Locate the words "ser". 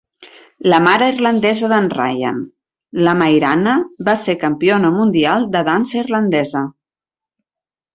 4.25-4.39